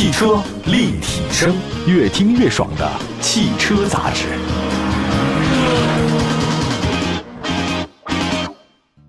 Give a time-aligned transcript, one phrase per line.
[0.00, 1.54] 汽车立体声，
[1.86, 4.28] 越听越爽的汽车杂志。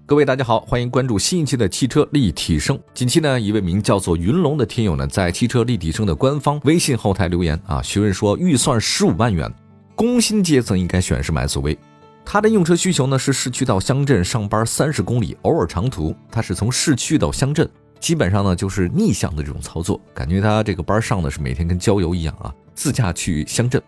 [0.06, 2.78] 各位大家好，欢迎关注新一期的汽车立体声。
[2.94, 9.50] 近期呢，一位名叫做云龙的听友呢，在汽车立体声的官方微信后台留言啊，询问说预算十五万元，
[9.96, 11.78] 工薪阶层应该选什么 SUV？
[12.26, 17.68] 他的用车需求呢是市区到乡镇上班三十公里，偶尔长途，他是从市区到乡镇，
[18.02, 23.82] 基本上呢就是逆向的这种操作，感觉他这个班上的是每天跟郊游一样啊，自驾去乡镇。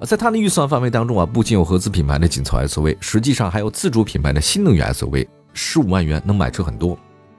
[0.00, 5.28] 在他的预算范围当中啊，不仅有合资品牌的紧凑 SUV，实际上还有自主品牌的新能源 SUV。
[5.52, 6.98] 十五万元能买车很多，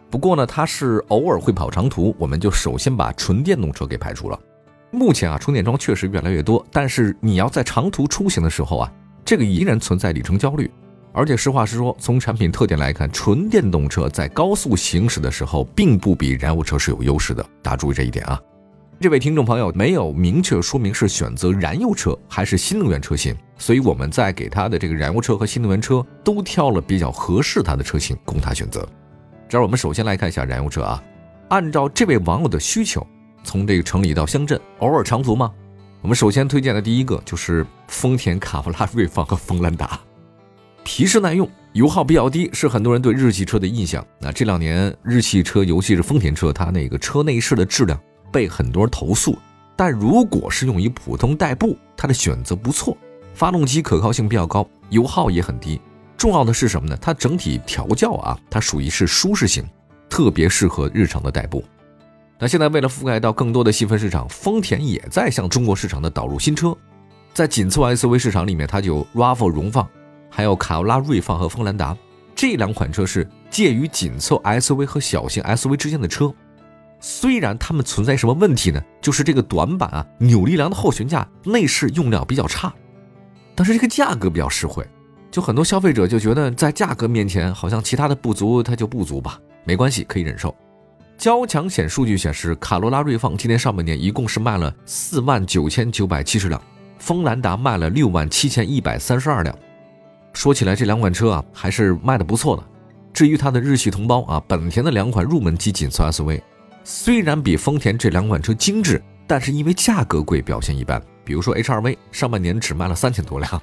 [0.10, 4.40] 不过呢，他是偶尔会跑长途，我们就首先把纯电动车给排除了。
[4.90, 8.92] 目前啊，充电桩确实越来越多，但是你要在长途出行的时候啊，
[9.24, 10.72] 这个依然存在里程焦虑。
[11.14, 17.44] 而且实话实说，从产品特点来看，纯电动车在高速行驶的时候，并不比燃油车是有优势的。
[17.62, 18.40] 大家注意这一点啊。
[19.00, 28.88] 这位听众朋友没有明确说明是选择燃油车还是新能源车型，所以我们在给他的这个燃油车和新能源车都挑了比较合适他的车型供他选择。
[29.48, 31.04] 这儿我们首先来看一下燃油车啊，
[31.50, 33.06] 按照这位网友的需求，
[33.44, 35.52] 从这个城里到乡镇，偶尔长途吗？
[36.02, 40.00] 我们首先推荐的第一个就是丰田卡罗拉锐放和锋兰达，
[40.88, 44.04] 皮实耐用，油耗比较低，是很多人对日系车的印象。
[44.22, 48.00] 那这两年日系车，尤其是丰田车，它那个车内饰的质量。
[48.32, 49.38] 被很多人投诉，
[49.76, 52.96] 但如果是用于普通代步，它的选择不错，
[53.34, 55.80] 发动机可靠性比较高，油耗也很低。
[56.18, 56.98] 重要的是什么呢？
[57.02, 59.66] 它整体调教啊，它属于是舒适型，
[60.10, 61.62] 特别适合日常的代步。
[62.40, 66.74] 那现在为了覆盖到更多的细分市场，丰田也在向中国市场的导入新车，
[67.34, 69.88] 在紧凑 SUV 市场里面，它就 RAV4 荣放，
[70.30, 71.98] 还有卡罗拉锐放和锋兰达
[72.36, 76.34] 这两款车是介于紧凑 SUV 和小型 SUV 之间的车。
[77.00, 78.82] 虽然它们存在什么问题呢？
[79.00, 82.74] 就是这个短板啊，扭力梁的后悬架内饰用料比较差，
[83.54, 84.84] 但是这个价格比较实惠，
[85.30, 90.54] 就很多消费者就觉得在价格面前，好像其他的不足它就不足吧，没关系，可以忍受。
[91.20, 96.62] 交强险数据显示，卡罗拉锐放今年上半年一共是卖了四万九千九百七十辆，
[96.98, 99.56] 锋兰达卖了六万七千一百三十二辆。
[100.38, 102.64] 说起来，这两款车啊，还是卖的不错的。
[103.12, 106.40] 至于它的日系同胞啊，本田的两款入门级紧凑 SUV。
[106.84, 111.02] 虽然比丰田这两款车精致，但是因为价格贵，表现一般。
[111.26, 113.60] 比如说 HR-V 上半年只卖了三千多辆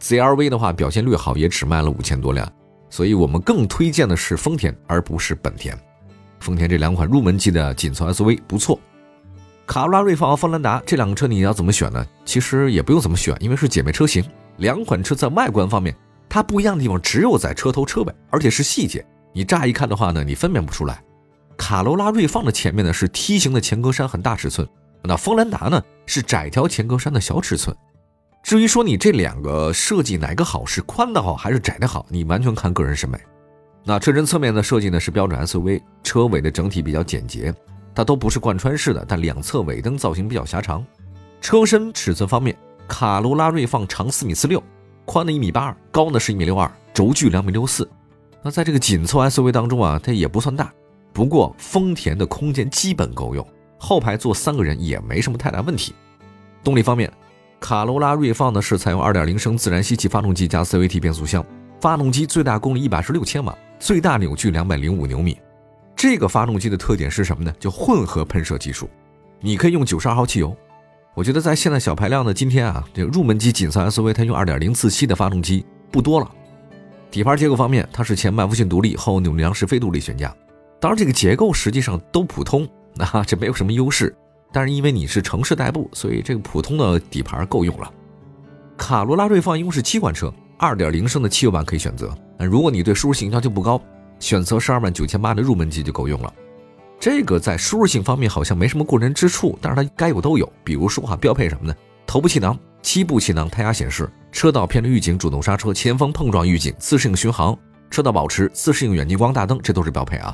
[0.00, 2.48] ，CR-V 的话表现略好，也只卖了五千多辆。
[2.88, 5.76] 所以我们更推荐的是丰田，而不是本田。
[6.38, 8.78] 丰田这两款入门级的紧凑 SUV 不错。
[9.66, 12.06] 卡罗拉锐放和锋兰达这两个车你要怎么选呢？
[12.24, 14.24] 其实也不用怎么选，因为是姐妹车型。
[14.58, 15.92] 两款车在外观方面，
[16.32, 19.04] 它不一样的地方只有在车头车尾，而且是细节。
[19.34, 21.04] 你乍一看的话呢，你分辨不出来。
[21.58, 24.66] 卡罗拉锐放的前面呢是梯形的前格栅，很大尺寸；
[25.02, 27.76] 那锋兰达呢是窄条前格栅的小尺寸。
[28.42, 33.18] 至于说你这两个设计哪个好，是宽的好还是窄的好，你完全看个人审美。
[33.84, 37.54] 那车身侧面的设计呢是标准 SUV，车尾的整体比较简洁，
[37.94, 40.82] 它都不是贯穿式的，但两侧尾灯造型比较狭长。
[41.42, 42.56] 车身尺寸方面，
[42.88, 44.62] 卡罗拉锐放长四米四六，
[45.04, 47.88] 宽的一米八二，高呢是一米六二，轴距两米六四。
[48.42, 50.72] 那在这个紧凑 SUV 当中啊，它也不算大。
[51.12, 53.46] 不过丰田的空间基本够用，
[53.78, 55.94] 后排坐三个人也没什么太大问题。
[56.64, 57.12] 动力方面，
[57.60, 61.44] 卡罗拉锐放呢是采用2.0升自然吸气发动机加 CVT 变速箱，
[61.80, 65.38] 发动机最大功率116千瓦，最大扭矩205牛米。
[65.94, 67.54] 这个发动机的特点是什么呢？
[67.60, 68.88] 就混合喷射技术，
[69.40, 70.56] 你可以用92号汽油。
[71.14, 76.30] 我觉得在现在小排量的今天啊，这个入门级紧凑 SUV 它用2.0自吸的发动机不多了。
[77.10, 80.34] 底盘结构方面，它是前麦弗逊独立，后扭力梁式非独立悬架。
[80.80, 84.14] 当然，这个结构实际上都普通，那这没有什么优势。
[84.50, 87.92] 但是因为你是城市代步，所以这个普通的底盘够用了。
[88.78, 92.10] 卡罗拉锐放一共是七款车，二点零升的汽油版可以选择。
[92.38, 93.78] 如果你对舒适性要求不高，
[94.18, 96.32] 选择十二万九千八的入门级就够用了。
[97.02, 100.48] 这个在舒适性方面好像没什么过人之处，但是它该有都有。
[100.62, 101.74] 比如说哈，标配什么呢？
[102.06, 107.58] 头部气囊、七部气囊、胎压显示、车道偏离预警、主动刹车、前方碰撞预警、自适应巡航、
[107.90, 110.32] 车道保持、自适应远近光大灯，这都是标配啊。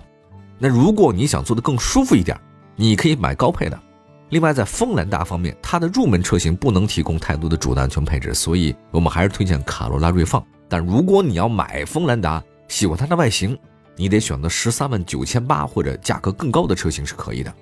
[0.58, 2.38] 那如果你想做的更舒服一点，
[2.76, 3.80] 你可以买高配的。
[4.28, 10.44] 另外，在锋兰达方面，它的入门车型不能提供太多的主动安全配置，所以我们还是推荐卡罗拉锐放。
[10.68, 13.58] 但如果你要买锋兰达，喜欢它的外形，
[13.98, 17.52] 你得选择十三万九千八或者价格更高的车型是可以的。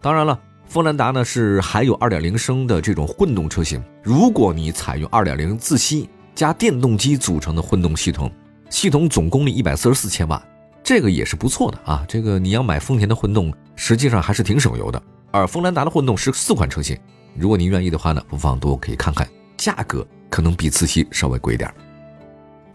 [0.00, 0.38] 当然了，
[0.68, 8.30] 锋兰达呢是还有二点零升的这种混动车型，如果你采用二点零自吸加电动机组成的混动系统，
[8.68, 10.40] 系统总功率一百四十四千瓦。
[10.82, 15.02] 这个也是不错的啊，这个你要买丰田的混动，实际上还是挺省油的。
[15.30, 16.94] 而锋兰达的混动是四款车型，
[17.34, 19.26] 如果您愿意的话呢，不妨多可以看看，
[19.56, 21.72] 价格可能比自吸稍微贵一点。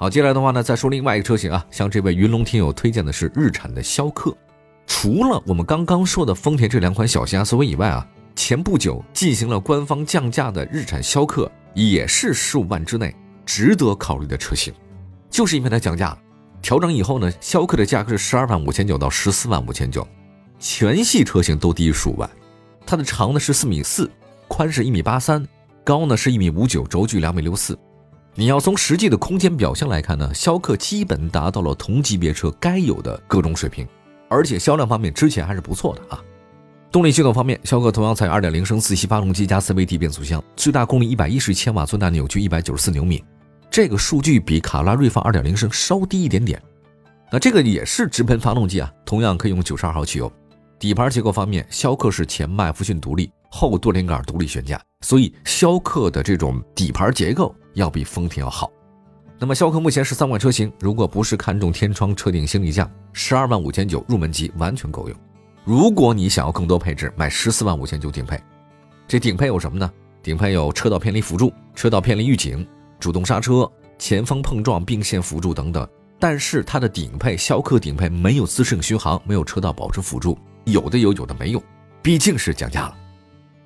[0.02, 4.34] 好，接下来的话呢，再说另外一个车型啊，像这位云龙听友推荐的是日产的逍客。
[4.88, 13.14] 除了我们刚刚说的丰田这两款小型 SUV 以外啊，前不久进行了官方降价的日产逍客，也是十五万之内
[13.46, 14.74] 值得考虑的车型，
[15.30, 16.20] 就是因为它降价了，
[16.62, 20.08] 调整以后呢，逍客的价格是十二万五千九到十四万五千九，
[20.60, 22.30] 全系车型都低于十五万，
[22.86, 24.10] 它的长呢是四米四，
[24.48, 25.46] 宽是一米八三，
[25.84, 27.78] 高呢是一米五九，轴距两米六四。
[28.40, 33.86] 你要从实际的空间表现来看呢，逍客基本达到了同级别车该有的各种水平，
[34.30, 36.24] 而且销量方面之前还是不错的啊。
[36.90, 43.22] 动力系统方面，逍客同样采用2.0升自吸发动机加 CVT 变速箱，最大功率110千瓦，最大扭矩194牛米，
[43.70, 46.62] 这个数据比卡拉锐放2.0升稍低一点点。
[47.30, 50.32] 那这个也是直喷发动机啊，同样可以用92号汽油。
[50.80, 57.56] 底盘结构方面，逍客是前麦弗逊独立，后多连杆独立悬架，所以逍客的这种底盘结构。
[57.76, 58.70] 要比丰田要好。
[59.38, 65.18] 那么逍客目前是三款车型，如果不是看中天窗、车顶行李架，十二万五千九入门级完全够用。
[65.64, 68.38] 如果你想要更多配置，买十四万五千九顶配。
[69.08, 69.90] 这顶配有什么呢？
[70.22, 72.68] 顶配有车道偏离辅助、车道偏离预警、
[73.00, 75.88] 主动刹车、前方碰撞并线辅助等等。
[76.20, 81.64] 但是它的顶配逍客顶配没有自适应巡航，没有车道保持辅助，有的有，有的没有。
[82.02, 82.98] 毕竟是降价了。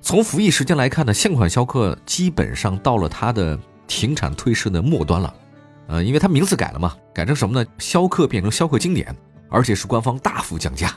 [0.04, 3.58] 从服役时间来看呢，现款逍客基本上到了它的。
[3.86, 5.34] 停产退市的末端了，
[5.88, 7.70] 呃，因为它名字改了嘛，改成什么呢？
[7.78, 9.14] 逍客变成逍客经典，
[9.50, 10.90] 而且是官方大幅降价，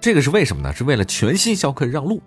[0.00, 0.72] 这个是为什么呢？
[0.72, 2.22] 是为了全新逍客让路。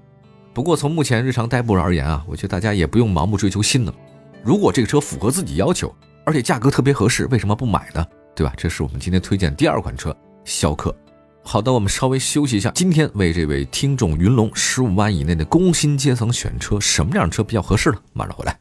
[0.53, 3.93] 不过从目前日常代步而言啊，我觉得大家也不用盲目追求新的。
[4.43, 5.91] 如果这个车符合自己要求，
[6.25, 8.05] 而且价格特别合适，为什么不买呢？
[8.35, 8.53] 对吧？
[8.57, 10.93] 这是我们今天推荐第二款车，逍客。
[11.45, 12.71] 好的，我们稍微休息一下。
[12.73, 17.97] 今天为这位听众云龙十五万以内的工薪阶层选车，什么样的车比较合适呢？
[18.13, 18.57] 马上回来。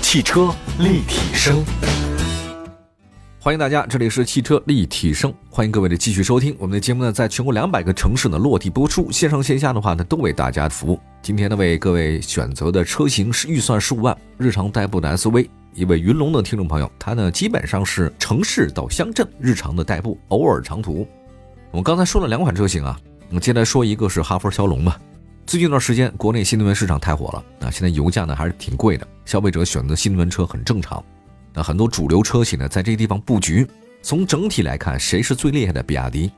[0.00, 1.62] 汽车立体声，
[3.40, 10.98] 欢迎大家，这里是汽车立体声，欢迎各位的继续收听我们的节目呢，在全国两百个城市呢落地播出，线上线下的话呢都为大家服务。
[11.20, 21.06] 今天呢为各位选择的车型是预算十五万，日常代步的 SUV，一位云龙的听众朋友，他呢基本上是城市到乡镇日常的代步，偶尔长途。
[21.72, 25.00] 我们刚才说了两款车型啊，我们接下来说一个是哈弗枭龙吧。
[25.46, 27.70] 最近一段时间，国内新能源市场太火了啊！
[27.70, 31.02] 现在油价呢还是挺贵的，消费者选择新能源车很正常。
[31.54, 33.64] 那很多主流车企呢在这个地方布局。
[34.02, 35.80] 从整体来看，谁是最厉害的？
[35.80, 36.32] 比亚迪。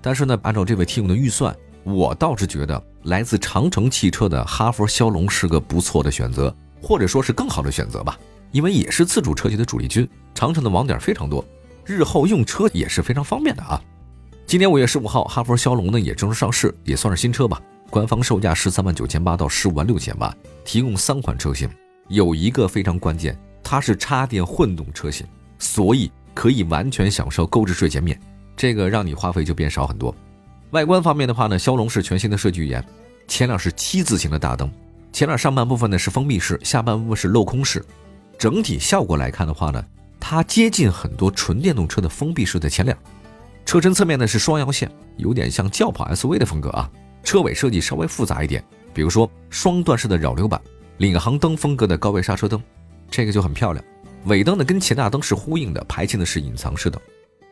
[0.00, 1.54] 但是呢，按照这位听友的预算，
[1.84, 8.18] 我倒是觉得来自长城汽车的哈弗枭龙是个不错的选择，或者说是更好的选择吧。
[8.52, 11.44] 因为也是自主车企的主力军，长城的网点非常多，
[11.84, 13.82] 日后用车也是非常方便的啊。
[14.46, 17.60] 今年五月十五号，哈弗枭龙呢也正式上市，也算是新车吧。
[17.88, 20.34] 官方售价十三万九千八到十五万六千八，
[20.64, 21.68] 提供三款车型，
[22.08, 25.26] 有一个非常关键，它是插电混动车型，
[25.58, 28.18] 所以可以完全享受购置税减免，
[28.56, 30.14] 这个让你花费就变少很多。
[30.70, 32.84] 外观方面的话呢，骁龙是全新的设计语言，
[33.28, 34.70] 前脸是七字形的大灯，
[35.12, 37.82] 前脸上半部分呢是封闭式，下半部分是镂空式，
[38.38, 39.82] 整体效果来看的话呢，
[40.20, 42.96] 它接近很多纯电动车的封闭式的前脸，
[43.64, 46.90] 车身侧面呢是双腰线，有点像轿跑 SUV 的风格啊。
[47.22, 50.60] 车尾设计稍微复杂一点，比如说双段式的扰流板、
[50.98, 52.60] 领航灯风格的高位刹车灯，
[53.10, 53.84] 这个就很漂亮。
[54.24, 57.00] 尾灯呢跟前大灯是呼应的，排气呢是隐藏式的。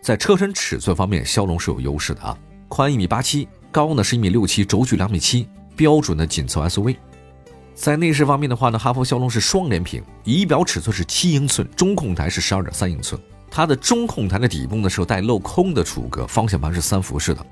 [0.02, 2.36] 在车身尺寸方面，骁龙是有优势的啊，
[2.68, 6.96] 宽一米八七，高呢是一米六七，轴距两米七，标准的紧凑 SUV。
[7.74, 13.20] 在内饰方面的话呢，哈弗枭龙是双联屏，仪表尺寸是七英寸，中控台是十二点三英寸。
[13.50, 17.44] 它的中控台的底部呢是有带镂空的储物格，方向盘是三辐式的。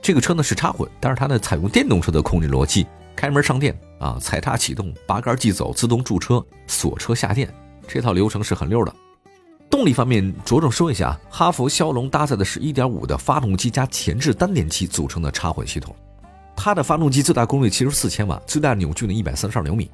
[0.00, 2.86] 这个车呢是插混，但是它呢采用电动车的控制逻辑，
[3.16, 7.52] 开门上电啊，踩踏启动，拔杆即走，自动驻车，锁车下电，
[7.88, 8.94] 这套流程是很溜的。
[9.68, 15.94] 动力方面着重说一下，哈弗枭龙搭载的是一点五的发动机加前置单电机组成的插混系统，
[16.56, 19.90] 它的发动机最大功率七十四千瓦，最大扭矩呢一百三十二牛米，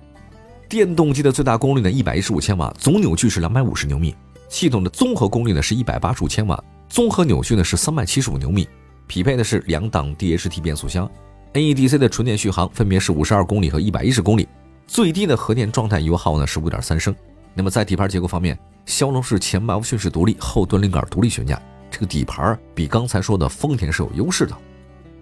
[0.68, 4.14] 电动机的最大功率呢一百一十五千瓦，总扭矩是两百五十牛米，
[4.48, 8.68] 系统的综合功率呢是一百八十五千瓦，综合扭矩呢是三百七十五牛米。
[9.08, 11.08] 匹配的是两档 DHT 变速箱
[11.52, 14.48] ，NEDC 的纯电续航分别是五十二公里和一百一十公里，
[14.86, 17.14] 最低的核电状态油耗呢是五点三升。
[17.54, 21.60] 那么在底盘结构方面，骁龙是前麦弗逊式独立，后多连杆独立悬架，
[21.90, 24.56] 这个底盘比刚才说的丰田是有优势的。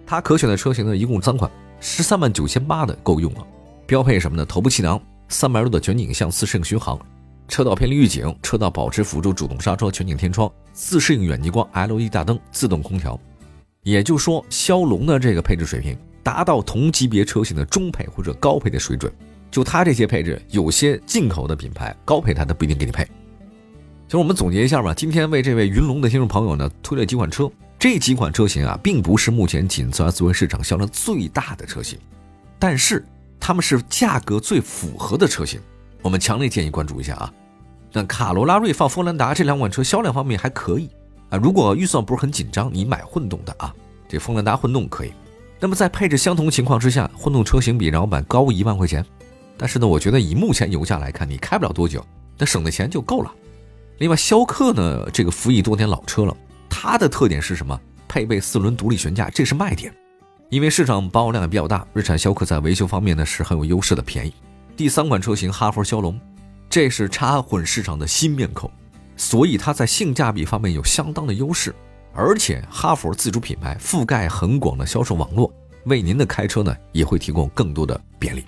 [0.05, 3.45] 它可选的车型呢一共三款，十三万九千八的够用了。
[3.85, 4.43] 标配什么呢？
[4.43, 6.99] 头部气囊，三百度的全景向自适应巡航，
[7.47, 13.19] 车道偏离预警，车道保持辅助，主动刹车，全景天窗，自适应远近光，LED 大灯，自动空调。
[13.83, 19.11] 也就是说，骁龙的这个配置水平达到同级别车型的中配或者高配的水准。
[19.51, 23.05] 就它这些配置，有些进口的品牌高配它都不一定给你配。
[23.05, 27.49] 其实我们总结一下吧，今天为这位云龙的听众朋友呢推了几款车，
[27.79, 31.97] 这几款车型啊，并不是目前紧凑 SUV 市场销量最大的车型，
[32.59, 33.05] 但是
[33.39, 35.59] 它们是价格最符合的车型，
[36.05, 37.33] 我们强烈建议关注一下啊。
[37.91, 40.87] 那卡罗拉、锐放、锋兰达这两款车销量方面还可以
[41.31, 43.73] 啊，如果预算不是很紧张，你买混动的啊，
[44.07, 45.11] 这锋兰达混动可以。
[45.59, 49.03] 那么在配置相同情况之下，混动车型比燃油版高一万块钱。
[49.57, 52.05] 但是呢，我觉得以目前油价来看，你开不了多久，
[52.37, 53.31] 那省的钱就够了。
[53.97, 56.37] 另外，逍客呢，这个服役多年老车了，
[56.69, 57.79] 它的特点是什么？
[58.07, 59.91] 配备四轮独立悬架，这是卖点。
[60.49, 64.33] 因为市场保有量也比较大，日产逍客在维修方面呢是很有优势的，便宜。
[64.75, 66.19] 第三款车型哈弗枭龙，
[66.69, 68.69] 这是插混市场的新面孔，
[69.15, 71.73] 所以它在性价比方面有相当的优势。
[72.13, 75.51] 而且哈弗自主品牌覆盖很广的销售网络，
[75.85, 78.43] 为您的开车呢也会提供更多的便利。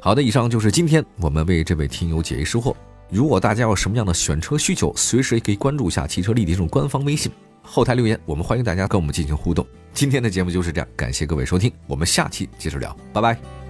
[0.00, 2.74] 好的，以上就是今天我们为这位听友解疑释惑。
[3.10, 7.30] 如果大家有什么样的选车需求，随时也可以关注一下汽车立体声官方微信
[7.62, 9.66] 后台留言，我们欢迎大家跟我们进行互动。
[9.92, 13.61] 今天的节目就是这样，感谢各位收听，我们下期接着聊，拜拜。